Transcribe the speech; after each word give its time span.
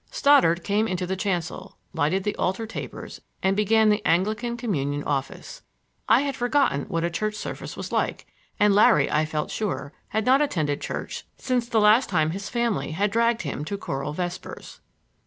Stoddard 0.09 0.63
came 0.63 0.87
out 0.87 0.89
into 0.89 1.05
the 1.05 1.15
chancel, 1.15 1.77
lighted 1.93 2.23
the 2.23 2.35
altar 2.37 2.65
tapers 2.65 3.21
and 3.43 3.55
began 3.55 3.89
the 3.89 4.03
Anglican 4.03 4.57
communion 4.57 5.03
office. 5.03 5.61
I 6.09 6.21
had 6.21 6.35
forgotten 6.35 6.85
what 6.85 7.03
a 7.03 7.11
church 7.11 7.35
service 7.35 7.77
was 7.77 7.91
like; 7.91 8.25
and 8.59 8.73
Larry, 8.73 9.11
I 9.11 9.25
felt 9.25 9.51
sure, 9.51 9.93
had 10.07 10.25
not 10.25 10.41
attended 10.41 10.81
church 10.81 11.27
since 11.37 11.69
the 11.69 11.79
last 11.79 12.09
time 12.09 12.31
his 12.31 12.49
family 12.49 12.93
had 12.93 13.11
dragged 13.11 13.43
him 13.43 13.63
to 13.65 13.77
choral 13.77 14.11
vespers. 14.11 14.79